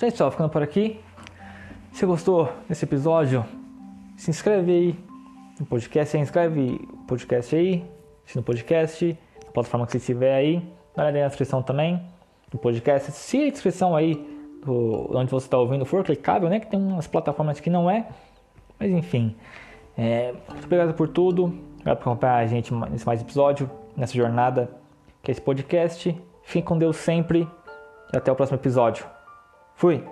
Gente, 0.00 0.16
só 0.16 0.30
ficando 0.30 0.48
por 0.48 0.62
aqui. 0.62 1.00
Se 1.90 2.06
gostou 2.06 2.48
desse 2.68 2.84
episódio, 2.84 3.44
se 4.16 4.30
inscreve 4.30 4.70
aí 4.70 4.98
no 5.58 5.66
podcast, 5.66 6.12
se 6.12 6.18
inscreve 6.18 6.80
no 6.88 7.04
podcast 7.04 7.56
aí, 7.56 7.84
no 8.36 8.42
podcast, 8.44 9.18
na 9.44 9.50
plataforma 9.50 9.86
que 9.86 9.92
você 9.92 9.98
estiver 9.98 10.36
aí, 10.36 10.58
dá 10.94 11.02
uma 11.02 11.04
olhada 11.04 11.20
na 11.20 11.26
descrição 11.26 11.64
também 11.64 12.00
do 12.48 12.56
podcast. 12.58 13.10
Se 13.10 13.42
a 13.42 13.50
descrição 13.50 13.96
aí 13.96 14.14
do, 14.64 15.10
onde 15.16 15.32
você 15.32 15.46
está 15.46 15.58
ouvindo 15.58 15.84
for 15.84 16.04
clicável, 16.04 16.48
né? 16.48 16.60
Que 16.60 16.68
tem 16.68 16.80
umas 16.80 17.08
plataformas 17.08 17.58
que 17.58 17.68
não 17.68 17.90
é, 17.90 18.06
mas 18.78 18.92
enfim. 18.92 19.34
É, 19.96 20.32
muito 20.48 20.64
obrigado 20.64 20.94
por 20.94 21.08
tudo, 21.08 21.46
obrigado 21.74 21.96
por 21.96 22.10
acompanhar 22.10 22.36
a 22.36 22.46
gente 22.46 22.72
nesse 22.72 23.04
mais 23.04 23.20
episódio, 23.20 23.68
nessa 23.96 24.14
jornada 24.14 24.70
que 25.24 25.30
é 25.30 25.32
esse 25.32 25.40
podcast. 25.40 26.16
Fique 26.44 26.68
com 26.68 26.78
Deus 26.78 26.96
sempre 26.98 27.48
e 28.14 28.16
até 28.16 28.30
o 28.30 28.36
próximo 28.36 28.56
episódio. 28.58 29.17
Fui! 29.78 30.02